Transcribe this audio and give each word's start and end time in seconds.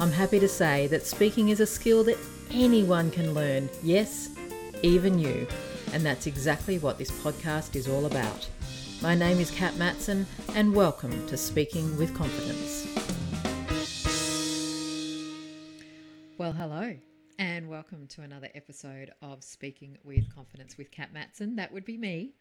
I'm 0.00 0.10
happy 0.10 0.40
to 0.40 0.48
say 0.48 0.88
that 0.88 1.06
speaking 1.06 1.50
is 1.50 1.60
a 1.60 1.66
skill 1.66 2.02
that 2.04 2.18
anyone 2.50 3.12
can 3.12 3.32
learn, 3.32 3.70
yes, 3.80 4.30
even 4.82 5.20
you. 5.20 5.46
And 5.92 6.04
that's 6.04 6.26
exactly 6.26 6.80
what 6.80 6.98
this 6.98 7.12
podcast 7.12 7.76
is 7.76 7.86
all 7.86 8.06
about. 8.06 8.48
My 9.00 9.14
name 9.14 9.38
is 9.38 9.52
Kat 9.52 9.76
Matson, 9.76 10.26
and 10.56 10.74
welcome 10.74 11.24
to 11.28 11.36
Speaking 11.36 11.96
with 11.96 12.12
Confidence. 12.12 12.88
Well, 16.38 16.52
hello, 16.52 16.96
and 17.38 17.68
welcome 17.68 18.08
to 18.08 18.22
another 18.22 18.48
episode 18.56 19.12
of 19.22 19.44
Speaking 19.44 19.96
with 20.02 20.34
Confidence 20.34 20.76
with 20.76 20.90
Kat 20.90 21.12
Matson. 21.12 21.54
That 21.54 21.72
would 21.72 21.84
be 21.84 21.96
me, 21.96 22.34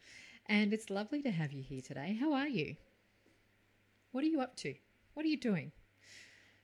and 0.48 0.74
it's 0.74 0.90
lovely 0.90 1.22
to 1.22 1.30
have 1.30 1.52
you 1.52 1.62
here 1.62 1.82
today. 1.82 2.18
How 2.20 2.34
are 2.34 2.48
you? 2.48 2.78
What 4.12 4.24
are 4.24 4.28
you 4.28 4.42
up 4.42 4.56
to? 4.58 4.74
What 5.14 5.24
are 5.24 5.30
you 5.30 5.38
doing? 5.38 5.72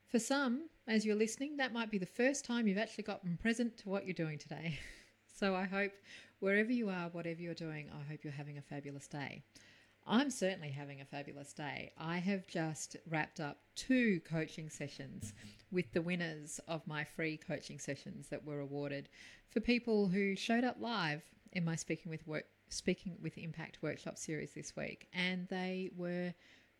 For 0.09 0.17
some, 0.17 0.69
as 0.89 1.05
you're 1.05 1.15
listening, 1.15 1.57
that 1.57 1.71
might 1.71 1.91
be 1.91 1.99
the 1.99 2.05
first 2.05 2.43
time 2.43 2.67
you've 2.67 2.79
actually 2.79 3.03
gotten 3.03 3.37
present 3.37 3.77
to 3.77 3.89
what 3.89 4.05
you're 4.05 4.13
doing 4.13 4.37
today. 4.37 4.77
So 5.31 5.55
I 5.55 5.63
hope 5.63 5.93
wherever 6.41 6.73
you 6.73 6.89
are, 6.89 7.07
whatever 7.13 7.41
you're 7.41 7.53
doing, 7.53 7.89
I 7.97 8.03
hope 8.11 8.25
you're 8.25 8.33
having 8.33 8.57
a 8.57 8.61
fabulous 8.61 9.07
day. 9.07 9.41
I'm 10.05 10.29
certainly 10.29 10.69
having 10.69 10.99
a 10.99 11.05
fabulous 11.05 11.53
day. 11.53 11.93
I 11.97 12.17
have 12.17 12.45
just 12.45 12.97
wrapped 13.09 13.39
up 13.39 13.59
two 13.73 14.19
coaching 14.29 14.69
sessions 14.69 15.31
with 15.71 15.93
the 15.93 16.01
winners 16.01 16.59
of 16.67 16.85
my 16.85 17.05
free 17.05 17.37
coaching 17.37 17.79
sessions 17.79 18.27
that 18.31 18.43
were 18.43 18.59
awarded 18.59 19.07
for 19.47 19.61
people 19.61 20.09
who 20.09 20.35
showed 20.35 20.65
up 20.65 20.75
live 20.81 21.21
in 21.53 21.63
my 21.63 21.77
speaking 21.77 22.09
with 22.09 22.27
work 22.27 22.43
speaking 22.67 23.15
with 23.21 23.37
impact 23.37 23.81
workshop 23.81 24.17
series 24.17 24.51
this 24.51 24.75
week 24.75 25.07
and 25.13 25.47
they 25.47 25.89
were 25.95 26.33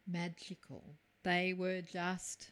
magical. 0.06 0.84
They 1.24 1.54
were 1.54 1.80
just 1.80 2.52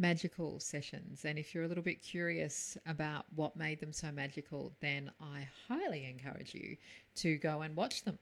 magical 0.00 0.58
sessions. 0.58 1.24
And 1.26 1.38
if 1.38 1.54
you're 1.54 1.64
a 1.64 1.68
little 1.68 1.84
bit 1.84 2.02
curious 2.02 2.78
about 2.86 3.26
what 3.36 3.54
made 3.54 3.80
them 3.80 3.92
so 3.92 4.10
magical, 4.10 4.72
then 4.80 5.10
I 5.20 5.46
highly 5.68 6.06
encourage 6.06 6.54
you 6.54 6.76
to 7.16 7.36
go 7.36 7.60
and 7.60 7.76
watch 7.76 8.04
them. 8.04 8.18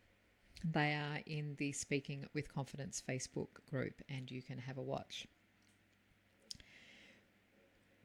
They 0.64 0.92
are 0.94 1.20
in 1.24 1.54
the 1.58 1.70
Speaking 1.70 2.26
with 2.34 2.52
Confidence 2.52 3.00
Facebook 3.08 3.64
group, 3.70 4.02
and 4.08 4.28
you 4.28 4.42
can 4.42 4.58
have 4.58 4.76
a 4.76 4.82
watch. 4.82 5.28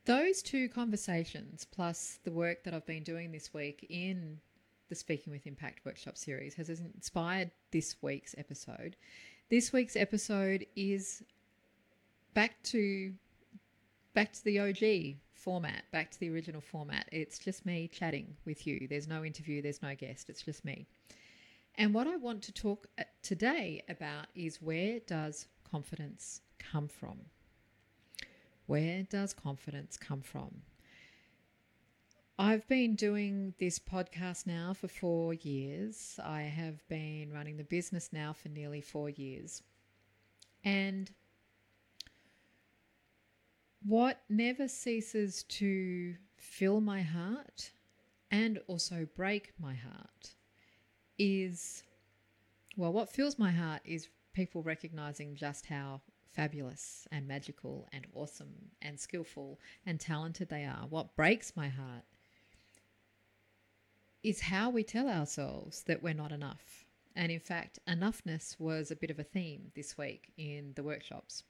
Those 0.05 0.43
two 0.43 0.69
conversations, 0.69 1.65
plus 1.65 2.19
the 2.23 2.31
work 2.31 2.63
that 2.63 2.75
I've 2.75 2.85
been 2.85 3.03
doing 3.03 3.31
this 3.31 3.53
week 3.53 3.87
in 3.89 4.39
the 4.89 4.95
Speaking 4.95 5.33
with 5.33 5.47
Impact 5.47 5.83
workshop 5.83 6.15
series, 6.15 6.53
has 6.55 6.69
inspired 6.69 7.49
this 7.71 7.95
week's 8.03 8.35
episode. 8.37 8.97
This 9.49 9.73
week's 9.73 9.95
episode 9.95 10.67
is 10.75 11.23
back 12.35 12.61
to 12.63 13.13
back 14.13 14.33
to 14.33 14.43
the 14.43 14.59
OG 14.59 15.17
format, 15.33 15.83
back 15.91 16.11
to 16.11 16.19
the 16.19 16.29
original 16.29 16.61
format. 16.61 17.07
It's 17.11 17.39
just 17.39 17.65
me 17.65 17.87
chatting 17.87 18.35
with 18.45 18.65
you. 18.65 18.87
There's 18.89 19.07
no 19.07 19.23
interview, 19.23 19.61
there's 19.61 19.81
no 19.81 19.95
guest, 19.95 20.29
it's 20.29 20.41
just 20.41 20.63
me. 20.63 20.85
And 21.75 21.93
what 21.93 22.07
I 22.07 22.17
want 22.17 22.43
to 22.43 22.51
talk 22.51 22.87
uh, 22.99 23.03
today 23.23 23.83
about 23.89 24.27
is 24.35 24.61
where 24.61 24.99
does 25.07 25.47
confidence 25.69 26.41
come 26.59 26.87
from? 26.87 27.17
Where 28.67 29.03
does 29.03 29.33
confidence 29.33 29.97
come 29.97 30.21
from? 30.21 30.61
I've 32.39 32.67
been 32.67 32.95
doing 32.95 33.53
this 33.59 33.77
podcast 33.77 34.47
now 34.47 34.73
for 34.73 34.87
four 34.87 35.33
years. 35.33 36.19
I 36.23 36.41
have 36.43 36.87
been 36.87 37.31
running 37.31 37.57
the 37.57 37.63
business 37.63 38.09
now 38.11 38.33
for 38.33 38.49
nearly 38.49 38.81
four 38.81 39.09
years. 39.09 39.61
And 40.63 41.11
what 43.85 44.21
never 44.29 44.67
ceases 44.67 45.43
to 45.43 46.15
fill 46.37 46.81
my 46.81 47.01
heart 47.01 47.71
and 48.31 48.59
also 48.67 49.07
break 49.15 49.53
my 49.59 49.73
heart 49.73 50.35
is 51.17 51.83
well, 52.75 52.91
what 52.91 53.11
fills 53.11 53.37
my 53.37 53.51
heart 53.51 53.81
is 53.85 54.09
people 54.33 54.63
recognizing 54.63 55.35
just 55.35 55.67
how 55.67 56.01
fabulous 56.31 57.07
and 57.11 57.27
magical 57.27 57.87
and 57.93 58.07
awesome 58.15 58.71
and 58.81 58.99
skillful 58.99 59.59
and 59.85 59.99
talented 59.99 60.49
they 60.49 60.65
are. 60.65 60.87
What 60.89 61.15
breaks 61.15 61.55
my 61.55 61.69
heart 61.69 62.03
is 64.23 64.41
how 64.41 64.71
we 64.71 64.83
tell 64.83 65.07
ourselves 65.07 65.83
that 65.83 66.01
we're 66.01 66.15
not 66.15 66.31
enough. 66.31 66.85
And 67.15 67.31
in 67.31 67.39
fact, 67.39 67.77
enoughness 67.87 68.59
was 68.59 68.89
a 68.89 68.95
bit 68.95 69.11
of 69.11 69.19
a 69.19 69.23
theme 69.23 69.71
this 69.75 69.95
week 69.95 70.31
in 70.35 70.73
the 70.75 70.81
workshops. 70.81 71.43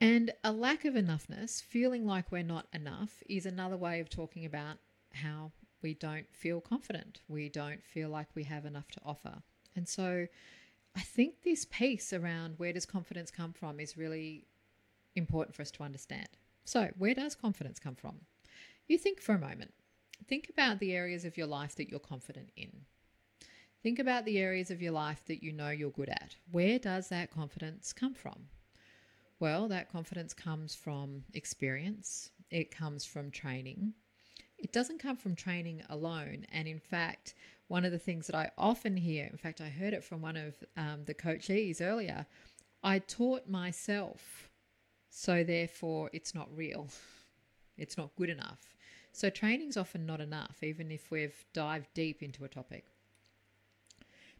And 0.00 0.32
a 0.44 0.52
lack 0.52 0.84
of 0.84 0.94
enoughness, 0.94 1.62
feeling 1.62 2.06
like 2.06 2.30
we're 2.30 2.42
not 2.42 2.66
enough, 2.72 3.22
is 3.28 3.46
another 3.46 3.76
way 3.76 4.00
of 4.00 4.10
talking 4.10 4.44
about 4.44 4.76
how 5.12 5.52
we 5.82 5.94
don't 5.94 6.26
feel 6.32 6.60
confident. 6.60 7.20
We 7.28 7.48
don't 7.48 7.82
feel 7.84 8.10
like 8.10 8.28
we 8.34 8.44
have 8.44 8.66
enough 8.66 8.90
to 8.92 9.00
offer. 9.04 9.42
And 9.74 9.88
so 9.88 10.26
I 10.94 11.00
think 11.00 11.42
this 11.42 11.64
piece 11.64 12.12
around 12.12 12.54
where 12.58 12.72
does 12.72 12.86
confidence 12.86 13.30
come 13.30 13.52
from 13.52 13.80
is 13.80 13.96
really 13.96 14.46
important 15.14 15.54
for 15.54 15.62
us 15.62 15.70
to 15.72 15.82
understand. 15.82 16.28
So, 16.64 16.90
where 16.98 17.14
does 17.14 17.34
confidence 17.34 17.78
come 17.78 17.94
from? 17.94 18.16
You 18.88 18.98
think 18.98 19.20
for 19.20 19.34
a 19.34 19.38
moment. 19.38 19.72
Think 20.26 20.48
about 20.50 20.80
the 20.80 20.92
areas 20.94 21.24
of 21.24 21.36
your 21.36 21.46
life 21.46 21.76
that 21.76 21.88
you're 21.88 22.00
confident 22.00 22.50
in. 22.56 22.70
Think 23.82 23.98
about 23.98 24.24
the 24.24 24.38
areas 24.38 24.70
of 24.70 24.82
your 24.82 24.92
life 24.92 25.22
that 25.26 25.42
you 25.42 25.52
know 25.52 25.68
you're 25.70 25.90
good 25.90 26.08
at. 26.08 26.34
Where 26.50 26.78
does 26.78 27.08
that 27.10 27.30
confidence 27.30 27.92
come 27.92 28.14
from? 28.14 28.48
Well, 29.38 29.68
that 29.68 29.90
confidence 29.92 30.32
comes 30.32 30.74
from 30.74 31.24
experience, 31.34 32.30
it 32.50 32.70
comes 32.70 33.04
from 33.04 33.30
training, 33.30 33.92
it 34.56 34.72
doesn't 34.72 34.98
come 34.98 35.16
from 35.16 35.36
training 35.36 35.82
alone. 35.90 36.46
And 36.52 36.66
in 36.66 36.78
fact, 36.78 37.34
one 37.68 37.84
of 37.84 37.92
the 37.92 37.98
things 37.98 38.26
that 38.26 38.36
I 38.36 38.50
often 38.56 38.96
hear, 38.96 39.26
in 39.26 39.36
fact, 39.36 39.60
I 39.60 39.68
heard 39.68 39.92
it 39.92 40.04
from 40.04 40.22
one 40.22 40.36
of 40.36 40.54
um, 40.76 41.04
the 41.04 41.14
coachees 41.14 41.82
earlier, 41.82 42.26
I 42.82 42.98
taught 43.00 43.48
myself, 43.48 44.48
so 45.10 45.44
therefore 45.44 46.10
it's 46.12 46.34
not 46.34 46.48
real. 46.56 46.88
It's 47.78 47.98
not 47.98 48.16
good 48.16 48.30
enough. 48.30 48.74
So 49.12 49.28
training's 49.28 49.76
often 49.76 50.06
not 50.06 50.22
enough, 50.22 50.62
even 50.62 50.90
if 50.90 51.10
we've 51.10 51.44
dived 51.52 51.88
deep 51.92 52.22
into 52.22 52.42
a 52.42 52.48
topic. 52.48 52.86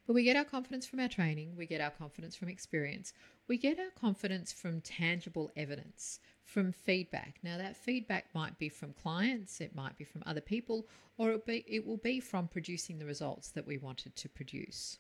But 0.07 0.15
we 0.15 0.25
get 0.25 0.37
our 0.37 0.45
confidence 0.45 0.87
from 0.87 1.01
our 1.01 1.09
training, 1.09 1.55
we 1.55 1.67
get 1.67 1.83
our 1.83 1.91
confidence 1.91 2.35
from 2.35 2.49
experience, 2.49 3.13
we 3.49 3.59
get 3.59 3.79
our 3.79 3.91
confidence 3.99 4.53
from 4.53 4.81
tangible 4.81 5.51
evidence, 5.57 6.21
from 6.43 6.73
feedback. 6.73 7.39
Now, 7.43 7.59
that 7.59 7.77
feedback 7.77 8.27
might 8.35 8.59
be 8.59 8.69
from 8.69 8.93
clients, 8.93 9.61
it 9.61 9.75
might 9.75 9.97
be 9.97 10.05
from 10.05 10.23
other 10.27 10.41
people, 10.41 10.87
or 11.17 11.33
it, 11.33 11.47
be, 11.47 11.65
it 11.69 11.87
will 11.87 11.97
be 11.97 12.21
from 12.21 12.49
producing 12.49 12.99
the 12.99 13.07
results 13.07 13.51
that 13.51 13.67
we 13.67 13.79
wanted 13.79 14.17
to 14.17 14.29
produce. 14.29 14.99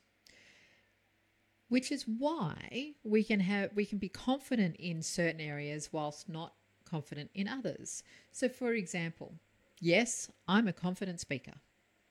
Which 1.69 1.91
is 1.91 2.05
why 2.07 2.93
we 3.03 3.25
can 3.25 3.41
have 3.41 3.71
we 3.75 3.84
can 3.84 3.99
be 3.99 4.09
confident 4.09 4.77
in 4.77 5.03
certain 5.03 5.41
areas 5.41 5.89
whilst 5.93 6.28
not 6.28 6.55
confident 6.89 7.31
in 7.34 7.49
others. 7.49 8.05
So, 8.31 8.48
for 8.48 8.72
example, 8.72 9.34
yes, 9.81 10.31
I'm 10.47 10.69
a 10.69 10.72
confident 10.72 11.19
speaker. 11.19 11.54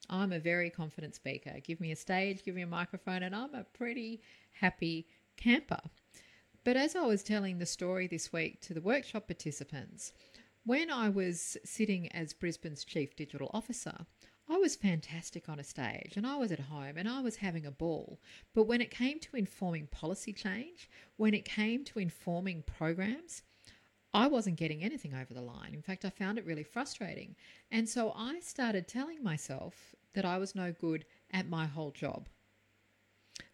I'm 0.09 0.33
a 0.33 0.39
very 0.39 0.69
confident 0.69 1.15
speaker. 1.15 1.53
Give 1.63 1.79
me 1.79 1.91
a 1.91 1.95
stage, 1.95 2.43
give 2.43 2.53
me 2.53 2.63
a 2.63 2.67
microphone, 2.67 3.23
and 3.23 3.33
I'm 3.33 3.55
a 3.55 3.63
pretty 3.63 4.21
happy 4.51 5.07
camper. 5.37 5.79
But 6.65 6.77
as 6.77 6.95
I 6.95 7.05
was 7.05 7.21
telling 7.21 7.59
the 7.59 7.67
story 7.67 8.07
this 8.07 8.33
week 8.33 8.59
to 8.61 8.73
the 8.73 8.81
workshop 8.81 9.27
participants, 9.27 10.11
when 10.65 10.89
I 10.89 11.09
was 11.09 11.57
sitting 11.63 12.11
as 12.11 12.33
Brisbane's 12.33 12.83
Chief 12.83 13.15
Digital 13.15 13.51
Officer, 13.53 14.07
I 14.49 14.57
was 14.57 14.75
fantastic 14.75 15.47
on 15.47 15.59
a 15.59 15.63
stage 15.63 16.13
and 16.17 16.25
I 16.25 16.37
was 16.37 16.51
at 16.51 16.61
home 16.61 16.97
and 16.97 17.07
I 17.07 17.21
was 17.21 17.35
having 17.35 17.67
a 17.67 17.71
ball. 17.71 18.19
But 18.55 18.63
when 18.63 18.81
it 18.81 18.89
came 18.89 19.19
to 19.19 19.37
informing 19.37 19.85
policy 19.85 20.33
change, 20.33 20.89
when 21.17 21.35
it 21.35 21.45
came 21.45 21.85
to 21.85 21.99
informing 21.99 22.63
programs, 22.63 23.43
I 24.11 24.25
wasn't 24.25 24.57
getting 24.57 24.81
anything 24.81 25.13
over 25.13 25.35
the 25.35 25.41
line. 25.41 25.75
In 25.75 25.83
fact, 25.83 26.03
I 26.03 26.09
found 26.09 26.39
it 26.39 26.47
really 26.47 26.63
frustrating. 26.63 27.35
And 27.69 27.87
so 27.87 28.11
I 28.15 28.39
started 28.39 28.87
telling 28.87 29.23
myself 29.23 29.93
that 30.15 30.25
I 30.25 30.39
was 30.39 30.55
no 30.55 30.71
good 30.71 31.05
at 31.29 31.47
my 31.47 31.67
whole 31.67 31.91
job. 31.91 32.27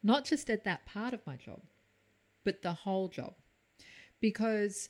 Not 0.01 0.23
just 0.23 0.49
at 0.49 0.63
that 0.63 0.85
part 0.85 1.13
of 1.13 1.27
my 1.27 1.35
job, 1.35 1.59
but 2.43 2.61
the 2.61 2.73
whole 2.73 3.07
job. 3.07 3.33
Because 4.19 4.89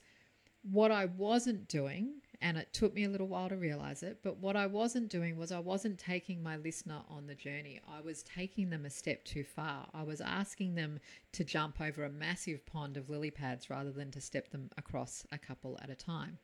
what 0.63 0.91
I 0.91 1.05
wasn't 1.05 1.67
doing 1.67 2.21
and 2.41 2.57
it 2.57 2.73
took 2.73 2.93
me 2.93 3.03
a 3.03 3.09
little 3.09 3.27
while 3.27 3.49
to 3.49 3.55
realize 3.55 4.01
it. 4.01 4.19
But 4.23 4.37
what 4.37 4.55
I 4.55 4.65
wasn't 4.65 5.09
doing 5.09 5.37
was 5.37 5.51
I 5.51 5.59
wasn't 5.59 5.99
taking 5.99 6.41
my 6.41 6.57
listener 6.57 7.01
on 7.07 7.27
the 7.27 7.35
journey. 7.35 7.79
I 7.87 8.01
was 8.01 8.23
taking 8.23 8.71
them 8.71 8.85
a 8.85 8.89
step 8.89 9.23
too 9.23 9.43
far. 9.43 9.87
I 9.93 10.01
was 10.01 10.21
asking 10.21 10.73
them 10.73 10.99
to 11.33 11.43
jump 11.43 11.79
over 11.79 12.03
a 12.03 12.09
massive 12.09 12.65
pond 12.65 12.97
of 12.97 13.09
lily 13.09 13.29
pads 13.29 13.69
rather 13.69 13.91
than 13.91 14.09
to 14.11 14.21
step 14.21 14.49
them 14.49 14.71
across 14.77 15.25
a 15.31 15.37
couple 15.37 15.77
at 15.83 15.91
a 15.91 15.95
time. 15.95 16.39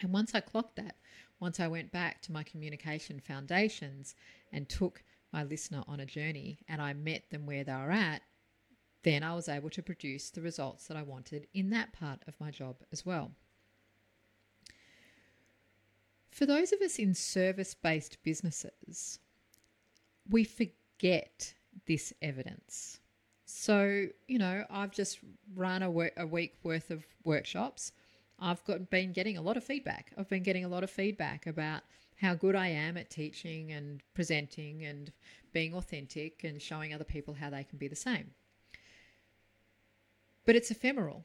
And 0.00 0.12
once 0.12 0.34
I 0.34 0.40
clocked 0.40 0.76
that, 0.76 0.96
once 1.38 1.60
I 1.60 1.68
went 1.68 1.92
back 1.92 2.22
to 2.22 2.32
my 2.32 2.42
communication 2.42 3.20
foundations 3.20 4.14
and 4.52 4.68
took 4.68 5.02
my 5.32 5.44
listener 5.44 5.82
on 5.86 6.00
a 6.00 6.06
journey 6.06 6.60
and 6.66 6.80
I 6.80 6.94
met 6.94 7.28
them 7.30 7.44
where 7.44 7.64
they 7.64 7.72
were 7.72 7.90
at, 7.90 8.22
then 9.06 9.22
I 9.22 9.36
was 9.36 9.48
able 9.48 9.70
to 9.70 9.82
produce 9.84 10.30
the 10.30 10.40
results 10.40 10.88
that 10.88 10.96
I 10.96 11.02
wanted 11.04 11.46
in 11.54 11.70
that 11.70 11.92
part 11.92 12.22
of 12.26 12.34
my 12.40 12.50
job 12.50 12.78
as 12.90 13.06
well. 13.06 13.30
For 16.32 16.44
those 16.44 16.72
of 16.72 16.80
us 16.80 16.98
in 16.98 17.14
service 17.14 17.72
based 17.72 18.18
businesses, 18.24 19.20
we 20.28 20.42
forget 20.42 21.54
this 21.86 22.12
evidence. 22.20 22.98
So, 23.44 24.06
you 24.26 24.38
know, 24.38 24.64
I've 24.68 24.90
just 24.90 25.20
run 25.54 25.84
a, 25.84 25.90
work, 25.90 26.12
a 26.16 26.26
week 26.26 26.56
worth 26.64 26.90
of 26.90 27.06
workshops. 27.22 27.92
I've 28.40 28.64
got 28.64 28.90
been 28.90 29.12
getting 29.12 29.36
a 29.36 29.42
lot 29.42 29.56
of 29.56 29.62
feedback. 29.62 30.12
I've 30.18 30.28
been 30.28 30.42
getting 30.42 30.64
a 30.64 30.68
lot 30.68 30.82
of 30.82 30.90
feedback 30.90 31.46
about 31.46 31.82
how 32.16 32.34
good 32.34 32.56
I 32.56 32.68
am 32.68 32.96
at 32.96 33.08
teaching 33.08 33.70
and 33.70 34.02
presenting 34.14 34.84
and 34.84 35.12
being 35.52 35.74
authentic 35.74 36.42
and 36.42 36.60
showing 36.60 36.92
other 36.92 37.04
people 37.04 37.34
how 37.34 37.50
they 37.50 37.62
can 37.62 37.78
be 37.78 37.86
the 37.86 37.94
same 37.94 38.32
but 40.46 40.56
it's 40.56 40.70
ephemeral. 40.70 41.24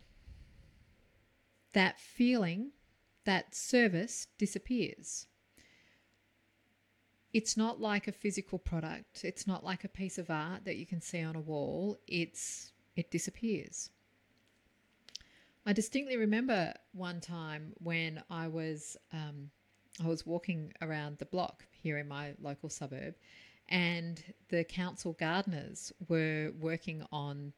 That 1.74 2.00
feeling, 2.00 2.72
that 3.24 3.56
service 3.56 4.28
disappears. 4.38 5.28
It's 7.32 7.56
not 7.56 7.80
like 7.80 8.08
a 8.08 8.12
physical 8.12 8.60
product. 8.60 9.24
It's 9.24 9.48
not 9.48 9.64
like 9.64 9.86
a 9.86 9.90
piece 9.90 10.18
of 10.18 10.30
art 10.30 10.66
that 10.66 10.76
you 10.76 10.86
can 10.86 11.00
see 11.00 11.22
on 11.22 11.38
a 11.38 11.40
wall. 11.40 11.98
It's 12.08 12.74
it 12.98 13.10
disappears. 13.10 13.90
I 15.66 15.72
distinctly 15.72 16.18
remember 16.18 16.74
one 16.92 17.22
time 17.22 17.74
when 17.78 18.22
I 18.30 18.48
was 18.48 18.98
um, 19.14 19.50
I 20.04 20.08
was 20.08 20.26
walking 20.26 20.74
around 20.82 21.20
the 21.20 21.26
block 21.26 21.64
here 21.72 22.00
in 22.00 22.08
my 22.08 22.34
local 22.42 22.70
suburb, 22.70 23.16
and 23.70 24.22
the 24.50 24.66
council 24.66 25.14
gardeners 25.14 25.94
were 26.10 26.52
working 26.60 27.06
on 27.14 27.54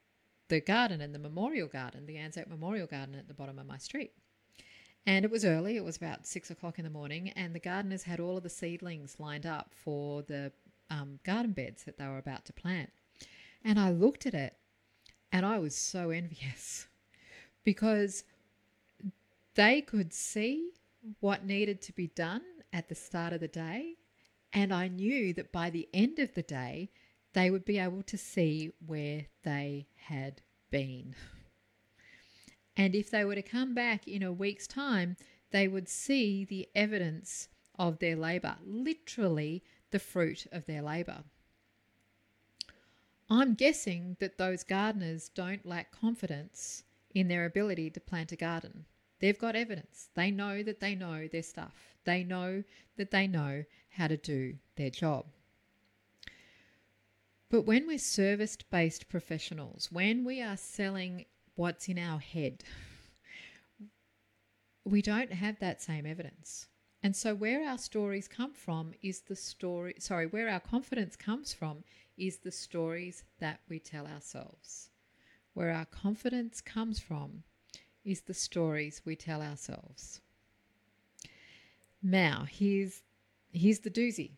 the 0.50 0.60
garden 0.60 1.02
and 1.02 1.14
the 1.14 1.20
memorial 1.20 1.68
garden, 1.68 2.06
the 2.06 2.18
Anzac 2.18 2.50
Memorial 2.50 2.88
Garden 2.88 3.16
at 3.16 3.28
the 3.28 3.34
bottom 3.34 3.60
of 3.60 3.66
my 3.66 3.78
street. 3.78 4.14
And 5.06 5.26
it 5.26 5.32
was 5.32 5.44
early, 5.44 5.76
it 5.76 5.84
was 5.84 5.98
about 5.98 6.26
six 6.26 6.50
o'clock 6.50 6.78
in 6.80 6.86
the 6.86 6.90
morning, 6.90 7.30
and 7.32 7.54
the 7.54 7.60
gardeners 7.60 8.04
had 8.04 8.20
all 8.20 8.38
of 8.38 8.44
the 8.44 8.50
seedlings 8.50 9.20
lined 9.20 9.46
up 9.46 9.74
for 9.74 10.22
the 10.24 10.52
um, 10.90 11.20
garden 11.26 11.52
beds 11.52 11.84
that 11.84 11.98
they 11.98 12.08
were 12.08 12.18
about 12.18 12.46
to 12.46 12.54
plant. 12.54 12.92
And 13.64 13.80
I 13.80 13.92
looked 13.92 14.26
at 14.26 14.34
it 14.34 14.56
and 15.32 15.46
I 15.46 15.60
was 15.60 15.76
so 15.76 16.10
envious 16.10 16.88
because 17.64 18.24
they 19.56 19.82
could 19.82 20.14
see 20.14 20.72
what 21.20 21.46
needed 21.46 21.82
to 21.82 21.94
be 21.94 22.08
done 22.08 22.42
at 22.72 22.90
the 22.90 22.96
start 22.96 23.34
of 23.34 23.40
the 23.40 23.48
day. 23.48 23.96
And 24.54 24.74
I 24.74 24.88
knew 24.88 25.34
that 25.34 25.52
by 25.52 25.70
the 25.70 25.90
end 25.94 26.20
of 26.20 26.34
the 26.34 26.44
day, 26.44 26.92
they 27.34 27.50
would 27.50 27.66
be 27.66 27.80
able 27.80 28.04
to 28.04 28.18
see 28.18 28.72
where 28.86 29.26
they 29.44 29.88
had 30.08 30.42
been. 30.72 31.16
And 32.76 32.96
if 32.96 33.12
they 33.12 33.26
were 33.26 33.36
to 33.36 33.42
come 33.42 33.74
back 33.76 34.08
in 34.08 34.24
a 34.24 34.32
week's 34.32 34.68
time, 34.68 35.18
they 35.52 35.68
would 35.68 35.88
see 35.88 36.46
the 36.46 36.68
evidence 36.74 37.50
of 37.78 38.00
their 38.00 38.16
labour, 38.16 38.56
literally 38.66 39.64
the 39.92 40.00
fruit 40.00 40.48
of 40.52 40.66
their 40.66 40.82
labour. 40.82 41.24
I'm 43.30 43.54
guessing 43.54 44.18
that 44.20 44.38
those 44.38 44.64
gardeners 44.64 45.30
don't 45.30 45.66
lack 45.66 45.92
confidence 45.92 46.84
in 47.14 47.28
their 47.28 47.46
ability 47.46 47.90
to 47.92 48.00
plant 48.00 48.32
a 48.32 48.36
garden. 48.36 48.86
They've 49.20 49.38
got 49.40 49.56
evidence. 49.56 50.10
They 50.16 50.32
know 50.32 50.64
that 50.64 50.80
they 50.80 50.96
know 50.96 51.28
their 51.28 51.44
stuff. 51.44 51.96
They 52.04 52.24
know 52.24 52.64
that 52.98 53.12
they 53.12 53.28
know 53.28 53.64
how 53.90 54.08
to 54.08 54.18
do 54.18 54.56
their 54.76 54.90
job. 54.90 55.26
But 57.54 57.68
when 57.68 57.86
we're 57.86 58.00
service 58.00 58.58
based 58.72 59.10
professionals, 59.10 59.92
when 59.92 60.26
we 60.26 60.42
are 60.42 60.58
selling 60.58 61.26
what's 61.54 61.88
in 61.88 62.00
our 62.00 62.18
head, 62.18 62.64
we 64.84 65.04
don't 65.04 65.32
have 65.32 65.60
that 65.60 65.80
same 65.80 66.08
evidence. 66.08 66.68
And 67.04 67.16
so, 67.16 67.36
where 67.36 67.64
our 67.70 67.78
stories 67.78 68.28
come 68.28 68.54
from 68.54 68.96
is 69.04 69.22
the 69.22 69.36
story, 69.36 69.94
sorry, 70.00 70.26
where 70.26 70.50
our 70.50 70.62
confidence 70.62 71.16
comes 71.16 71.54
from 71.54 71.84
is 72.18 72.38
the 72.38 72.52
stories 72.52 73.24
that 73.38 73.60
we 73.70 73.78
tell 73.78 74.08
ourselves. 74.08 74.90
Where 75.54 75.70
our 75.70 75.86
confidence 75.86 76.60
comes 76.60 77.00
from 77.00 77.44
is 78.04 78.22
the 78.22 78.34
stories 78.34 79.04
we 79.06 79.16
tell 79.16 79.44
ourselves. 79.44 80.22
Now, 82.02 82.48
here's, 82.50 83.04
here's 83.52 83.82
the 83.82 83.92
doozy. 83.92 84.38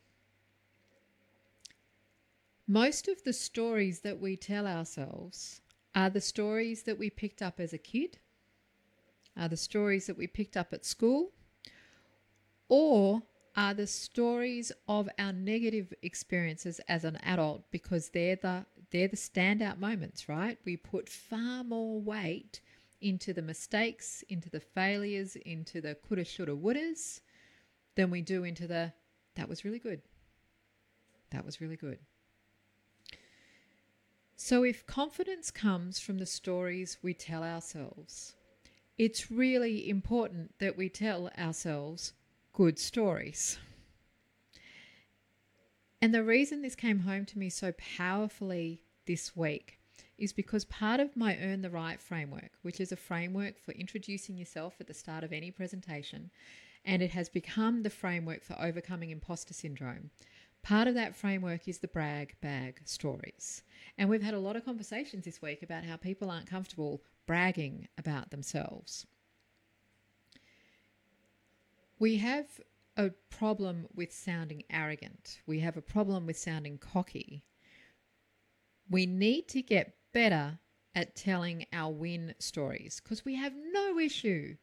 Most 2.67 3.07
of 3.07 3.23
the 3.23 3.33
stories 3.33 3.99
that 3.99 4.19
we 4.19 4.35
tell 4.35 4.65
ourselves 4.65 5.61
are 5.93 6.09
the 6.09 6.21
stories 6.21 6.83
that 6.83 6.97
we 6.97 7.11
picked 7.11 7.43
up 7.43 7.59
as 7.59 7.73
a 7.73 7.77
kid, 7.77 8.17
are 9.37 9.47
the 9.47 9.57
stories 9.57 10.07
that 10.07 10.17
we 10.17 10.25
picked 10.25 10.57
up 10.57 10.73
at 10.73 10.83
school, 10.83 11.31
or 12.67 13.21
are 13.55 13.75
the 13.75 13.85
stories 13.85 14.71
of 14.87 15.07
our 15.19 15.31
negative 15.31 15.93
experiences 16.01 16.81
as 16.87 17.03
an 17.03 17.17
adult 17.17 17.69
because 17.69 18.09
they're 18.09 18.35
the 18.35 18.65
they're 18.89 19.07
the 19.07 19.15
standout 19.15 19.77
moments, 19.77 20.27
right? 20.27 20.57
We 20.65 20.77
put 20.77 21.07
far 21.07 21.63
more 21.63 22.01
weight 22.01 22.61
into 22.99 23.31
the 23.33 23.41
mistakes, 23.41 24.23
into 24.27 24.49
the 24.49 24.59
failures, 24.59 25.35
into 25.35 25.81
the 25.81 25.95
coulda, 25.95 26.25
shoulda, 26.25 26.55
wouldas 26.55 27.21
than 27.95 28.09
we 28.09 28.21
do 28.21 28.43
into 28.43 28.65
the 28.67 28.93
that 29.35 29.47
was 29.47 29.63
really 29.63 29.79
good. 29.79 30.01
That 31.29 31.45
was 31.45 31.61
really 31.61 31.75
good. 31.75 31.99
So, 34.47 34.61
if 34.61 34.85
confidence 34.85 35.49
comes 35.49 35.99
from 35.99 36.19
the 36.19 36.27
stories 36.27 36.99
we 37.01 37.15
tell 37.15 37.43
ourselves, 37.43 38.35
it's 38.95 39.31
really 39.31 39.89
important 39.89 40.53
that 40.59 40.77
we 40.77 40.87
tell 40.87 41.31
ourselves 41.35 42.13
good 42.53 42.77
stories. 42.77 43.57
And 45.99 46.13
the 46.13 46.23
reason 46.23 46.61
this 46.61 46.75
came 46.75 46.99
home 46.99 47.25
to 47.25 47.39
me 47.39 47.49
so 47.49 47.73
powerfully 47.97 48.83
this 49.07 49.35
week 49.35 49.79
is 50.19 50.31
because 50.31 50.63
part 50.65 50.99
of 50.99 51.17
my 51.17 51.35
Earn 51.41 51.63
the 51.63 51.71
Right 51.71 51.99
framework, 51.99 52.51
which 52.61 52.79
is 52.79 52.91
a 52.91 52.95
framework 52.95 53.57
for 53.57 53.71
introducing 53.71 54.37
yourself 54.37 54.75
at 54.79 54.85
the 54.85 54.93
start 54.93 55.23
of 55.23 55.33
any 55.33 55.49
presentation, 55.49 56.29
and 56.85 57.01
it 57.01 57.09
has 57.09 57.29
become 57.29 57.81
the 57.81 57.89
framework 57.89 58.43
for 58.43 58.61
overcoming 58.61 59.09
imposter 59.09 59.55
syndrome. 59.55 60.11
Part 60.65 60.87
of 60.87 60.95
that 60.95 61.15
framework 61.15 61.67
is 61.67 61.77
the 61.77 61.87
brag 61.87 62.37
bag 62.41 62.81
stories. 62.85 63.61
And 63.99 64.09
we've 64.09 64.23
had 64.23 64.33
a 64.33 64.39
lot 64.39 64.55
of 64.55 64.65
conversations 64.65 65.23
this 65.23 65.39
week 65.39 65.61
about 65.61 65.83
how 65.83 65.95
people 65.95 66.31
aren't 66.31 66.49
comfortable 66.49 67.03
bragging 67.27 67.87
about 67.99 68.31
themselves. 68.31 69.05
We 71.99 72.17
have 72.17 72.47
a 72.97 73.11
problem 73.29 73.85
with 73.93 74.11
sounding 74.11 74.63
arrogant. 74.71 75.39
We 75.45 75.59
have 75.59 75.77
a 75.77 75.83
problem 75.83 76.25
with 76.25 76.35
sounding 76.35 76.79
cocky. 76.79 77.43
We 78.89 79.05
need 79.05 79.47
to 79.49 79.61
get 79.61 79.93
better 80.13 80.57
at 80.95 81.15
telling 81.15 81.67
our 81.73 81.93
win 81.93 82.33
stories 82.39 82.99
because 83.03 83.23
we 83.23 83.35
have 83.35 83.53
no 83.55 83.99
issue, 83.99 84.55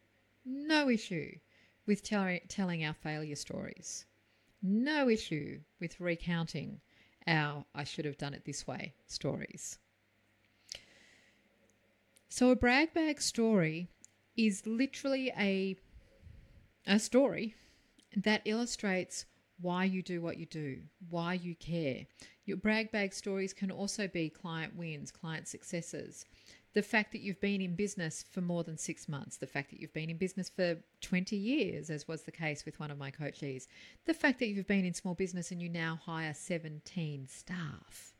no 0.43 0.89
issue 0.89 1.37
with 1.85 2.03
tell- 2.03 2.39
telling 2.49 2.83
our 2.83 2.93
failure 2.93 3.37
stories 3.37 4.05
no 4.63 5.09
issue 5.09 5.59
with 5.79 5.99
recounting 5.99 6.79
our 7.27 7.65
I 7.75 7.83
should 7.83 8.05
have 8.05 8.17
done 8.17 8.33
it 8.33 8.45
this 8.45 8.65
way 8.65 8.93
stories. 9.05 9.77
So 12.29 12.49
a 12.49 12.55
brag 12.55 12.93
bag 12.93 13.21
story 13.21 13.89
is 14.35 14.65
literally 14.65 15.31
a 15.37 15.75
a 16.87 16.99
story 16.99 17.55
that 18.15 18.41
illustrates 18.45 19.25
why 19.61 19.85
you 19.85 20.01
do 20.01 20.21
what 20.21 20.37
you 20.37 20.45
do, 20.45 20.81
why 21.09 21.33
you 21.33 21.55
care. 21.55 22.05
Your 22.45 22.57
brag 22.57 22.91
bag 22.91 23.13
stories 23.13 23.53
can 23.53 23.71
also 23.71 24.07
be 24.07 24.29
client 24.29 24.75
wins, 24.75 25.11
client 25.11 25.47
successes, 25.47 26.25
the 26.73 26.81
fact 26.81 27.11
that 27.11 27.21
you've 27.21 27.39
been 27.39 27.61
in 27.61 27.75
business 27.75 28.25
for 28.31 28.41
more 28.41 28.63
than 28.63 28.77
six 28.77 29.07
months, 29.07 29.37
the 29.37 29.47
fact 29.47 29.69
that 29.69 29.79
you've 29.79 29.93
been 29.93 30.09
in 30.09 30.17
business 30.17 30.49
for 30.49 30.77
20 31.01 31.35
years, 31.35 31.89
as 31.91 32.07
was 32.07 32.23
the 32.23 32.31
case 32.31 32.65
with 32.65 32.79
one 32.79 32.89
of 32.89 32.97
my 32.97 33.11
coaches, 33.11 33.67
the 34.05 34.13
fact 34.13 34.39
that 34.39 34.47
you've 34.47 34.67
been 34.67 34.85
in 34.85 34.93
small 34.93 35.13
business 35.13 35.51
and 35.51 35.61
you 35.61 35.69
now 35.69 35.99
hire 36.03 36.33
17 36.33 37.27
staff. 37.27 38.15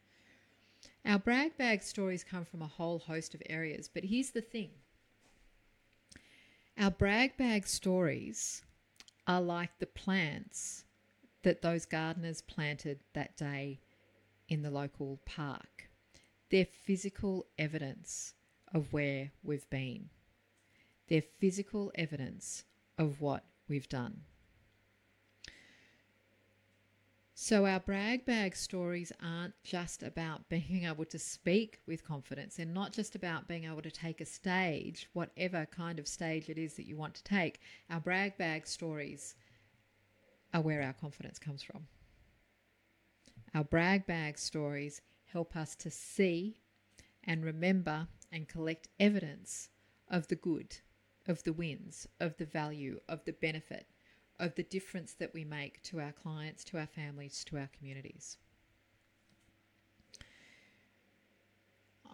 Our 1.06 1.18
brag 1.18 1.58
bag 1.58 1.82
stories 1.82 2.24
come 2.24 2.46
from 2.46 2.62
a 2.62 2.68
whole 2.68 3.00
host 3.00 3.34
of 3.34 3.42
areas, 3.50 3.90
but 3.92 4.06
here's 4.06 4.32
the 4.32 4.42
thing 4.42 4.70
our 6.78 6.92
brag 6.92 7.38
bag 7.38 7.68
stories 7.68 8.64
are 9.28 9.42
like 9.42 9.80
the 9.80 9.86
plants 9.86 10.86
that 11.42 11.62
those 11.62 11.86
gardeners 11.86 12.42
planted 12.42 13.00
that 13.14 13.36
day 13.36 13.80
in 14.48 14.62
the 14.62 14.72
local 14.72 15.20
park. 15.26 15.90
They're 16.50 16.66
physical 16.66 17.46
evidence 17.58 18.34
of 18.74 18.92
where 18.92 19.32
we've 19.44 19.70
been. 19.70 20.10
They're 21.08 21.24
physical 21.40 21.92
evidence 21.96 22.64
of 22.98 23.22
what 23.22 23.44
we've 23.68 23.90
done. 23.90 24.22
So, 27.36 27.66
our 27.66 27.80
brag 27.80 28.26
bag 28.26 28.56
stories 28.56 29.12
aren't 29.22 29.56
just 29.64 30.02
about 30.02 30.48
being 30.50 30.86
able 30.90 31.06
to 31.06 31.20
speak 31.20 31.80
with 31.86 32.06
confidence. 32.06 32.56
They're 32.56 32.66
not 32.66 32.94
just 32.94 33.16
about 33.16 33.48
being 33.48 33.66
able 33.66 33.82
to 33.82 33.92
take 33.92 34.22
a 34.22 34.26
stage, 34.26 35.10
whatever 35.14 35.66
kind 35.66 36.00
of 36.00 36.08
stage 36.08 36.48
it 36.50 36.58
is 36.58 36.76
that 36.76 36.86
you 36.86 36.96
want 36.96 37.16
to 37.16 37.24
take. 37.24 37.60
Our 37.90 38.00
brag 38.00 38.38
bag 38.38 38.68
stories 38.68 39.36
are 40.54 40.62
where 40.62 40.84
our 40.84 40.94
confidence 40.94 41.40
comes 41.40 41.64
from. 41.64 41.88
Our 43.56 43.64
brag 43.64 44.06
bag 44.06 44.38
stories 44.38 45.02
help 45.26 45.56
us 45.56 45.76
to 45.76 45.92
see 45.92 46.56
and 47.24 47.44
remember 47.44 48.08
and 48.34 48.50
collect 48.50 48.90
evidence 49.00 49.70
of 50.10 50.28
the 50.28 50.36
good, 50.36 50.76
of 51.28 51.44
the 51.44 51.54
wins, 51.54 52.08
of 52.20 52.36
the 52.38 52.46
value, 52.46 53.00
of 53.08 53.24
the 53.26 53.34
benefit, 53.34 53.86
of 54.40 54.56
the 54.56 54.64
difference 54.64 55.14
that 55.14 55.34
we 55.34 55.46
make 55.46 55.82
to 55.84 56.02
our 56.02 56.12
clients, 56.12 56.64
to 56.66 56.80
our 56.80 56.88
families, 56.88 57.46
to 57.46 57.58
our 57.58 57.70
communities. 57.78 58.38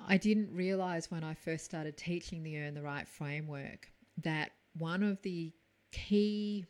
I 0.07 0.17
didn't 0.17 0.53
realize 0.53 1.09
when 1.09 1.23
I 1.23 1.33
first 1.33 1.65
started 1.65 1.97
teaching 1.97 2.43
the 2.43 2.59
Earn 2.59 2.73
the 2.73 2.81
Right 2.81 3.07
framework 3.07 3.91
that 4.17 4.51
one 4.77 5.03
of 5.03 5.21
the 5.21 5.53
key 5.91 6.65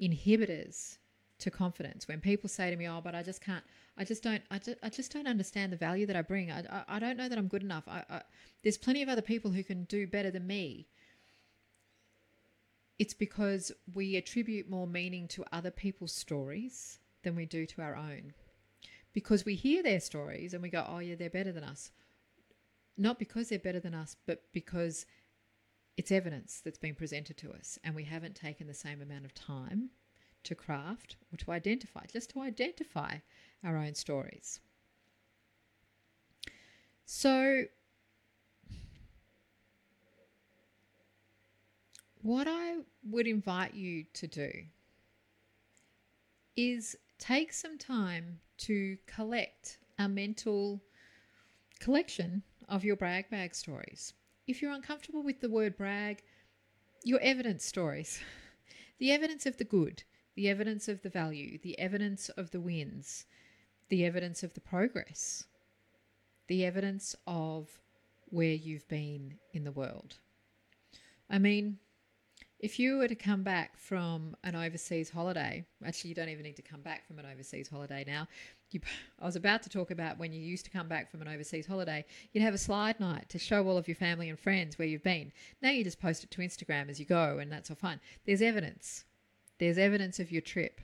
inhibitors 0.00 0.98
to 1.42 1.50
confidence. 1.50 2.08
When 2.08 2.20
people 2.20 2.48
say 2.48 2.70
to 2.70 2.76
me 2.76 2.88
oh 2.88 3.00
but 3.02 3.14
i 3.14 3.22
just 3.22 3.40
can't 3.40 3.64
i 3.96 4.04
just 4.04 4.22
don't 4.22 4.42
i 4.50 4.58
just, 4.58 4.78
I 4.82 4.88
just 4.88 5.12
don't 5.12 5.26
understand 5.26 5.72
the 5.72 5.76
value 5.76 6.06
that 6.06 6.16
i 6.16 6.22
bring. 6.22 6.50
I, 6.50 6.60
I, 6.60 6.84
I 6.88 6.98
don't 6.98 7.16
know 7.16 7.28
that 7.28 7.38
i'm 7.38 7.48
good 7.48 7.62
enough. 7.62 7.84
I, 7.86 8.04
I, 8.08 8.22
there's 8.62 8.78
plenty 8.78 9.02
of 9.02 9.08
other 9.08 9.22
people 9.22 9.50
who 9.50 9.64
can 9.64 9.84
do 9.84 10.06
better 10.06 10.30
than 10.30 10.46
me. 10.46 10.86
It's 12.98 13.14
because 13.14 13.72
we 13.94 14.16
attribute 14.16 14.70
more 14.70 14.86
meaning 14.86 15.26
to 15.28 15.44
other 15.52 15.70
people's 15.70 16.12
stories 16.12 16.98
than 17.22 17.34
we 17.34 17.46
do 17.46 17.66
to 17.66 17.82
our 17.82 17.96
own. 17.96 18.32
Because 19.12 19.44
we 19.44 19.54
hear 19.54 19.82
their 19.82 20.00
stories 20.00 20.54
and 20.54 20.62
we 20.62 20.70
go 20.70 20.84
oh 20.88 20.98
yeah 20.98 21.16
they're 21.16 21.30
better 21.30 21.52
than 21.52 21.64
us. 21.64 21.90
Not 22.96 23.18
because 23.18 23.48
they're 23.48 23.58
better 23.58 23.80
than 23.80 23.94
us 23.94 24.16
but 24.26 24.42
because 24.52 25.06
it's 25.96 26.12
evidence 26.12 26.62
that's 26.64 26.78
been 26.78 26.94
presented 26.94 27.36
to 27.38 27.52
us 27.52 27.78
and 27.84 27.94
we 27.94 28.04
haven't 28.04 28.34
taken 28.34 28.66
the 28.66 28.74
same 28.74 29.02
amount 29.02 29.24
of 29.24 29.34
time 29.34 29.90
to 30.44 30.54
craft 30.54 31.16
or 31.32 31.36
to 31.38 31.52
identify, 31.52 32.04
just 32.12 32.30
to 32.30 32.40
identify 32.40 33.16
our 33.64 33.76
own 33.76 33.94
stories. 33.94 34.60
So, 37.04 37.64
what 42.22 42.46
I 42.48 42.78
would 43.08 43.26
invite 43.26 43.74
you 43.74 44.04
to 44.14 44.26
do 44.26 44.50
is 46.56 46.96
take 47.18 47.52
some 47.52 47.78
time 47.78 48.40
to 48.58 48.96
collect 49.06 49.78
a 49.98 50.08
mental 50.08 50.80
collection 51.80 52.42
of 52.68 52.84
your 52.84 52.96
brag 52.96 53.28
bag 53.30 53.54
stories. 53.54 54.14
If 54.46 54.62
you're 54.62 54.72
uncomfortable 54.72 55.22
with 55.22 55.40
the 55.40 55.48
word 55.48 55.76
brag, 55.76 56.22
your 57.04 57.20
evidence 57.20 57.64
stories, 57.64 58.20
the 58.98 59.10
evidence 59.10 59.46
of 59.46 59.56
the 59.56 59.64
good, 59.64 60.04
the 60.34 60.48
evidence 60.48 60.88
of 60.88 61.02
the 61.02 61.10
value, 61.10 61.58
the 61.62 61.78
evidence 61.78 62.28
of 62.30 62.50
the 62.50 62.60
wins, 62.60 63.26
the 63.88 64.04
evidence 64.04 64.42
of 64.42 64.54
the 64.54 64.60
progress, 64.60 65.44
the 66.48 66.64
evidence 66.64 67.14
of 67.26 67.78
where 68.30 68.54
you've 68.54 68.88
been 68.88 69.34
in 69.52 69.64
the 69.64 69.72
world. 69.72 70.16
I 71.28 71.38
mean, 71.38 71.78
if 72.62 72.78
you 72.78 72.98
were 72.98 73.08
to 73.08 73.16
come 73.16 73.42
back 73.42 73.76
from 73.76 74.36
an 74.44 74.54
overseas 74.54 75.10
holiday, 75.10 75.66
actually, 75.84 76.10
you 76.10 76.14
don't 76.14 76.28
even 76.28 76.44
need 76.44 76.56
to 76.56 76.62
come 76.62 76.80
back 76.80 77.04
from 77.06 77.18
an 77.18 77.26
overseas 77.26 77.68
holiday 77.68 78.04
now. 78.06 78.28
You, 78.70 78.80
I 79.20 79.26
was 79.26 79.34
about 79.34 79.64
to 79.64 79.68
talk 79.68 79.90
about 79.90 80.18
when 80.18 80.32
you 80.32 80.40
used 80.40 80.64
to 80.66 80.70
come 80.70 80.88
back 80.88 81.10
from 81.10 81.20
an 81.20 81.28
overseas 81.28 81.66
holiday, 81.66 82.04
you'd 82.32 82.44
have 82.44 82.54
a 82.54 82.58
slide 82.58 83.00
night 83.00 83.28
to 83.30 83.38
show 83.38 83.66
all 83.66 83.76
of 83.76 83.88
your 83.88 83.96
family 83.96 84.30
and 84.30 84.38
friends 84.38 84.78
where 84.78 84.86
you've 84.86 85.02
been. 85.02 85.32
Now 85.60 85.70
you 85.70 85.82
just 85.82 86.00
post 86.00 86.22
it 86.22 86.30
to 86.30 86.40
Instagram 86.40 86.88
as 86.88 87.00
you 87.00 87.04
go, 87.04 87.38
and 87.38 87.50
that's 87.50 87.68
all 87.68 87.76
fine. 87.76 87.98
There's 88.24 88.40
evidence. 88.40 89.04
There's 89.62 89.78
evidence 89.78 90.18
of 90.18 90.32
your 90.32 90.40
trip. 90.42 90.80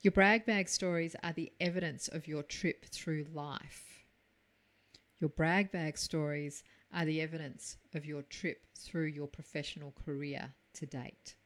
Your 0.00 0.10
brag 0.10 0.44
bag 0.44 0.68
stories 0.68 1.14
are 1.22 1.32
the 1.32 1.52
evidence 1.60 2.08
of 2.08 2.26
your 2.26 2.42
trip 2.42 2.84
through 2.86 3.26
life. 3.32 4.04
Your 5.20 5.30
brag 5.30 5.70
bag 5.70 5.96
stories 5.96 6.64
are 6.92 7.04
the 7.04 7.20
evidence 7.20 7.76
of 7.94 8.04
your 8.04 8.22
trip 8.22 8.66
through 8.76 9.04
your 9.04 9.28
professional 9.28 9.94
career 10.04 10.54
to 10.72 10.86
date. 10.86 11.36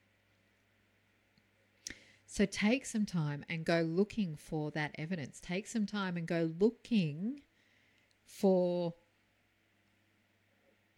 So 2.25 2.47
take 2.47 2.87
some 2.87 3.05
time 3.05 3.45
and 3.47 3.67
go 3.67 3.83
looking 3.83 4.35
for 4.35 4.71
that 4.71 4.95
evidence. 4.97 5.41
Take 5.41 5.67
some 5.67 5.85
time 5.85 6.17
and 6.17 6.27
go 6.27 6.51
looking 6.59 7.43
for 8.25 8.95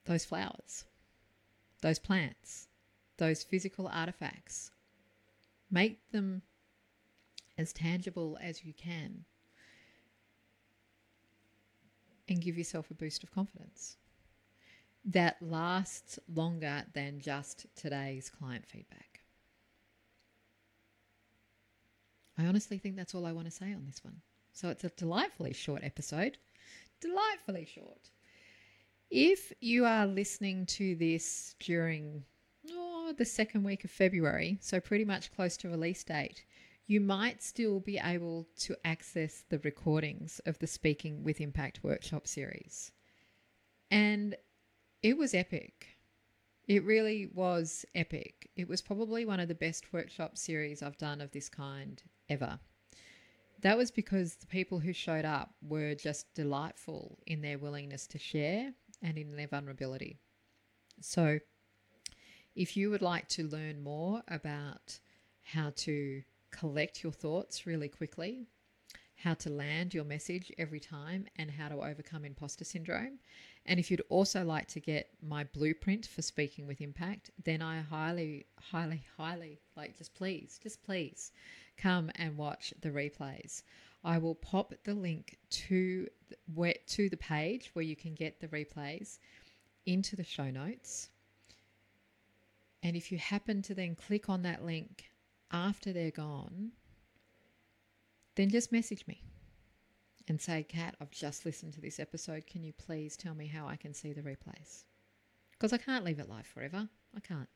those 0.05 0.25
flowers, 0.25 0.85
those 1.83 1.99
plants, 1.99 2.69
those 3.17 3.43
physical 3.43 3.88
artifacts, 3.88 4.71
Make 5.71 6.00
them 6.11 6.43
as 7.57 7.73
tangible 7.73 8.39
as 8.41 8.65
you 8.65 8.73
can 8.73 9.25
and 12.29 12.41
give 12.41 12.57
yourself 12.57 12.91
a 12.91 12.95
boost 12.95 13.23
of 13.23 13.31
confidence 13.31 13.97
that 15.05 15.37
lasts 15.41 16.19
longer 16.33 16.85
than 16.95 17.21
just 17.21 17.67
today's 17.75 18.31
client 18.31 18.67
feedback. 18.67 19.21
I 22.39 22.47
honestly 22.47 22.79
think 22.79 22.97
that's 22.97 23.15
all 23.15 23.27
I 23.27 23.33
want 23.33 23.47
to 23.47 23.50
say 23.50 23.73
on 23.73 23.85
this 23.87 24.03
one. 24.03 24.21
So 24.53 24.69
it's 24.69 24.85
a 24.85 24.91
delightfully 24.91 25.53
short 25.53 25.83
episode. 25.85 26.39
Delightfully 27.00 27.67
short. 27.67 28.11
If 29.11 29.53
you 29.61 29.85
are 29.85 30.07
listening 30.07 30.67
to 30.67 30.95
this 30.97 31.55
during 31.59 32.25
the 33.19 33.25
second 33.25 33.64
week 33.64 33.85
of 33.85 33.90
February, 33.90 34.59
so 34.61 34.81
pretty 34.81 35.05
much 35.05 35.35
close 35.35 35.57
to 35.59 35.69
release 35.69 36.05
date, 36.05 36.45
you 36.87 37.00
might 37.00 37.43
still 37.43 37.81
be 37.81 37.99
able 38.02 38.49
to 38.59 38.76
access 38.85 39.45
the 39.49 39.61
recordings 39.61 40.40
of 40.47 40.59
the 40.59 40.67
Speaking 40.67 41.23
with 41.23 41.40
Impact 41.40 41.85
workshop 41.85 42.26
series. 42.26 42.90
And 43.90 44.37
it 45.02 45.17
was 45.17 45.35
epic. 45.35 45.99
It 46.67 46.85
really 46.85 47.31
was 47.33 47.85
epic. 47.95 48.50
It 48.57 48.69
was 48.69 48.83
probably 48.83 49.25
one 49.25 49.40
of 49.40 49.49
the 49.49 49.55
best 49.55 49.93
workshop 49.93 50.37
series 50.37 50.83
I've 50.83 50.99
done 50.99 51.21
of 51.21 51.31
this 51.31 51.49
kind 51.49 52.02
ever. 52.29 52.59
That 53.62 53.76
was 53.76 53.90
because 53.90 54.37
the 54.37 54.47
people 54.47 54.79
who 54.79 54.93
showed 54.93 55.25
up 55.25 55.55
were 55.62 55.95
just 55.95 56.33
delightful 56.35 57.19
in 57.26 57.43
their 57.43 57.59
willingness 57.59 58.07
to 58.09 58.19
share 58.19 58.73
and 59.02 59.19
in 59.19 59.37
their 59.37 59.47
vulnerability. 59.47 60.19
So, 61.00 61.38
if 62.61 62.76
you 62.76 62.90
would 62.90 63.00
like 63.00 63.26
to 63.26 63.49
learn 63.49 63.83
more 63.83 64.23
about 64.29 64.99
how 65.43 65.73
to 65.76 66.23
collect 66.50 67.02
your 67.02 67.11
thoughts 67.11 67.67
really 67.67 67.88
quickly, 67.88 68.45
how 69.17 69.33
to 69.33 69.49
land 69.49 69.95
your 69.95 70.05
message 70.05 70.52
every 70.59 70.79
time, 70.79 71.25
and 71.37 71.50
how 71.50 71.71
to 71.71 71.76
overcome 71.76 72.23
imposter 72.23 72.62
syndrome. 72.62 73.19
And 73.64 73.81
if 73.81 73.90
you'd 73.90 74.02
also 74.11 74.45
like 74.45 74.69
to 74.69 74.81
get 74.81 75.09
my 75.26 75.45
blueprint 75.45 76.07
for 76.07 76.21
speaking 76.21 76.67
with 76.67 76.83
impact, 76.83 77.31
then 77.45 77.62
I 77.62 77.81
highly, 77.81 78.45
highly, 78.59 79.07
highly 79.17 79.59
like 79.75 79.97
just 79.97 80.14
please, 80.14 80.61
just 80.62 80.83
please 80.83 81.33
come 81.79 82.11
and 82.17 82.37
watch 82.37 82.75
the 82.83 82.90
replays. 82.90 83.62
I 84.05 84.19
will 84.19 84.35
pop 84.35 84.75
the 84.85 84.93
link 84.93 85.38
to 85.50 86.09
where 86.55 86.75
to 86.88 87.09
the 87.09 87.17
page 87.17 87.71
where 87.73 87.87
you 87.87 87.97
can 87.97 88.12
get 88.12 88.38
the 88.38 88.49
replays 88.49 89.17
into 89.87 90.14
the 90.14 90.25
show 90.25 90.50
notes. 90.50 91.09
And 92.83 92.97
if 92.97 93.13
you 93.13 93.19
happen 93.19 93.63
to 93.63 93.75
then 93.75 93.95
click 93.95 94.29
on 94.29 94.43
that 94.43 94.65
link 94.65 95.11
after 95.53 95.93
they're 95.93 96.11
gone, 96.11 96.73
then 98.37 98.49
just 98.49 98.73
message 98.73 99.07
me 99.07 99.23
and 100.29 100.41
say, 100.41 100.63
Kat, 100.63 100.95
I've 101.01 101.11
just 101.11 101.45
listened 101.45 101.75
to 101.75 101.81
this 101.81 102.01
episode. 102.01 102.47
Can 102.47 102.63
you 102.65 102.73
please 102.73 103.17
tell 103.17 103.35
me 103.35 103.47
how 103.47 103.67
I 103.67 103.77
can 103.77 103.93
see 103.93 104.13
the 104.13 104.23
replays? 104.23 104.85
Because 105.53 105.73
I 105.73 105.79
can't 105.79 106.05
leave 106.05 106.21
it 106.21 106.29
live 106.29 106.47
forever. 106.47 106.89
I 107.15 107.21
can't. 107.21 107.49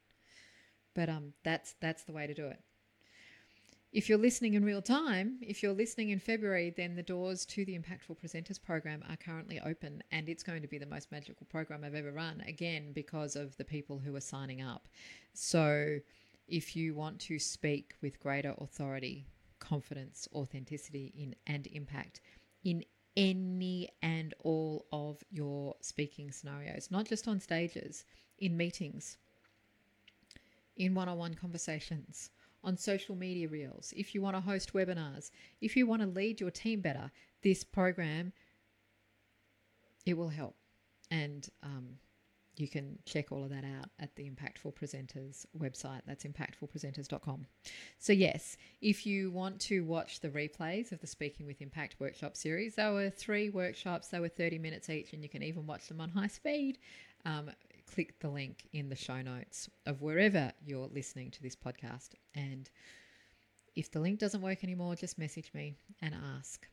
But 0.94 1.08
um, 1.08 1.32
that's 1.42 1.74
that's 1.80 2.04
the 2.04 2.12
way 2.12 2.26
to 2.26 2.34
do 2.34 2.46
it. 2.46 2.60
If 3.94 4.08
you're 4.08 4.18
listening 4.18 4.54
in 4.54 4.64
real 4.64 4.82
time, 4.82 5.38
if 5.40 5.62
you're 5.62 5.72
listening 5.72 6.10
in 6.10 6.18
February, 6.18 6.74
then 6.76 6.96
the 6.96 7.02
doors 7.04 7.46
to 7.46 7.64
the 7.64 7.78
Impactful 7.78 8.18
Presenters 8.18 8.60
program 8.60 9.04
are 9.08 9.16
currently 9.16 9.60
open 9.64 10.02
and 10.10 10.28
it's 10.28 10.42
going 10.42 10.62
to 10.62 10.66
be 10.66 10.78
the 10.78 10.84
most 10.86 11.12
magical 11.12 11.46
program 11.46 11.84
I've 11.84 11.94
ever 11.94 12.10
run, 12.10 12.40
again, 12.40 12.90
because 12.92 13.36
of 13.36 13.56
the 13.56 13.64
people 13.64 14.00
who 14.00 14.16
are 14.16 14.20
signing 14.20 14.60
up. 14.60 14.88
So 15.32 15.98
if 16.48 16.74
you 16.74 16.96
want 16.96 17.20
to 17.20 17.38
speak 17.38 17.94
with 18.02 18.18
greater 18.18 18.56
authority, 18.58 19.28
confidence, 19.60 20.26
authenticity 20.34 21.14
in 21.16 21.36
and 21.46 21.68
impact 21.68 22.20
in 22.64 22.84
any 23.16 23.90
and 24.02 24.34
all 24.40 24.86
of 24.90 25.22
your 25.30 25.76
speaking 25.82 26.32
scenarios, 26.32 26.88
not 26.90 27.06
just 27.06 27.28
on 27.28 27.38
stages, 27.38 28.04
in 28.40 28.56
meetings, 28.56 29.18
in 30.76 30.96
one-on-one 30.96 31.34
conversations, 31.34 32.30
on 32.64 32.76
social 32.76 33.14
media 33.14 33.48
reels, 33.48 33.92
if 33.96 34.14
you 34.14 34.22
want 34.22 34.36
to 34.36 34.40
host 34.40 34.72
webinars, 34.72 35.30
if 35.60 35.76
you 35.76 35.86
want 35.86 36.02
to 36.02 36.08
lead 36.08 36.40
your 36.40 36.50
team 36.50 36.80
better, 36.80 37.10
this 37.42 37.62
program 37.62 38.32
it 40.06 40.16
will 40.16 40.28
help. 40.28 40.56
And 41.10 41.48
um, 41.62 41.98
you 42.56 42.68
can 42.68 42.98
check 43.04 43.32
all 43.32 43.42
of 43.42 43.50
that 43.50 43.64
out 43.64 43.90
at 43.98 44.14
the 44.16 44.28
Impactful 44.28 44.74
Presenters 44.74 45.46
website. 45.58 46.02
That's 46.06 46.24
impactfulpresenters.com. 46.24 47.46
So, 47.98 48.12
yes, 48.12 48.56
if 48.80 49.06
you 49.06 49.30
want 49.30 49.60
to 49.62 49.84
watch 49.84 50.20
the 50.20 50.28
replays 50.28 50.92
of 50.92 51.00
the 51.00 51.06
Speaking 51.06 51.46
with 51.46 51.60
Impact 51.60 51.96
workshop 51.98 52.36
series, 52.36 52.74
there 52.76 52.92
were 52.92 53.10
three 53.10 53.50
workshops, 53.50 54.08
they 54.08 54.20
were 54.20 54.28
30 54.28 54.58
minutes 54.58 54.90
each, 54.90 55.12
and 55.12 55.22
you 55.22 55.28
can 55.28 55.42
even 55.42 55.66
watch 55.66 55.88
them 55.88 56.00
on 56.00 56.10
high 56.10 56.28
speed. 56.28 56.78
Um, 57.24 57.50
click 57.94 58.18
the 58.18 58.28
link 58.28 58.66
in 58.72 58.88
the 58.88 58.96
show 58.96 59.22
notes 59.22 59.70
of 59.86 60.02
wherever 60.02 60.52
you're 60.66 60.88
listening 60.88 61.30
to 61.30 61.42
this 61.42 61.54
podcast. 61.54 62.10
And 62.34 62.68
if 63.76 63.90
the 63.90 64.00
link 64.00 64.18
doesn't 64.18 64.42
work 64.42 64.64
anymore, 64.64 64.96
just 64.96 65.18
message 65.18 65.52
me 65.54 65.76
and 66.02 66.14
ask. 66.36 66.66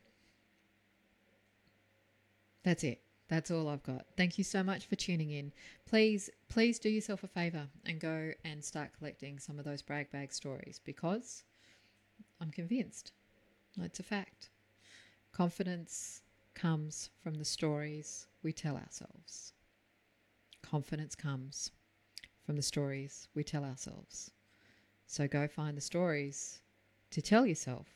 That's 2.63 2.83
it. 2.83 3.01
That's 3.27 3.51
all 3.51 3.69
I've 3.69 3.83
got. 3.83 4.05
Thank 4.17 4.37
you 4.37 4.43
so 4.43 4.63
much 4.63 4.87
for 4.87 4.95
tuning 4.95 5.31
in. 5.31 5.53
Please, 5.85 6.29
please 6.49 6.79
do 6.79 6.89
yourself 6.89 7.23
a 7.23 7.27
favor 7.27 7.67
and 7.85 7.99
go 7.99 8.31
and 8.43 8.63
start 8.63 8.89
collecting 8.97 9.39
some 9.39 9.59
of 9.59 9.65
those 9.65 9.81
brag 9.81 10.11
bag 10.11 10.33
stories 10.33 10.81
because 10.83 11.43
I'm 12.41 12.51
convinced 12.51 13.13
it's 13.79 13.99
a 13.99 14.03
fact. 14.03 14.49
Confidence 15.31 16.23
comes 16.55 17.09
from 17.23 17.35
the 17.35 17.45
stories 17.45 18.27
we 18.43 18.51
tell 18.51 18.75
ourselves. 18.75 19.53
Confidence 20.63 21.15
comes 21.15 21.71
from 22.45 22.55
the 22.55 22.61
stories 22.61 23.27
we 23.35 23.43
tell 23.43 23.63
ourselves. 23.63 24.31
So 25.07 25.27
go 25.27 25.47
find 25.47 25.75
the 25.75 25.81
stories 25.81 26.61
to 27.11 27.21
tell 27.21 27.45
yourself 27.45 27.87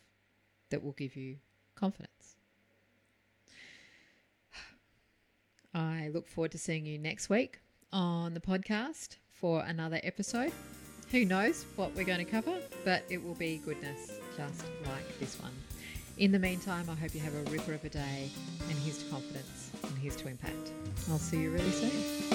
that 0.70 0.84
will 0.84 0.92
give 0.94 1.16
you 1.16 1.38
confidence. 1.76 2.36
I 5.74 6.10
look 6.14 6.28
forward 6.28 6.52
to 6.52 6.58
seeing 6.58 6.86
you 6.86 6.98
next 6.98 7.30
week 7.30 7.60
on 7.92 8.34
the 8.34 8.40
podcast 8.40 9.18
for 9.30 9.62
another 9.62 10.00
episode. 10.04 10.52
Who 11.12 11.26
knows 11.26 11.66
what 11.76 11.94
we're 11.96 12.06
going 12.06 12.26
to 12.26 12.32
cover, 12.32 12.58
but 12.84 13.04
it 13.10 13.24
will 13.24 13.36
be 13.36 13.58
goodness 13.58 14.20
just 14.36 14.64
like 14.86 15.20
this 15.20 15.40
one. 15.42 15.54
In 16.18 16.32
the 16.32 16.40
meantime, 16.40 16.90
I 16.90 16.96
hope 16.96 17.14
you 17.14 17.22
have 17.22 17.36
a 17.36 17.50
ripper 17.52 17.74
of 17.74 17.84
a 17.84 17.90
day 17.90 18.30
and 18.70 18.78
here's 18.80 19.04
to 19.04 19.10
confidence 19.10 19.72
and 19.84 19.98
here's 19.98 20.16
to 20.18 20.30
impact. 20.30 20.72
I'll 21.10 21.18
see 21.18 21.42
you 21.42 21.52
really 21.52 21.72
soon. 21.72 22.35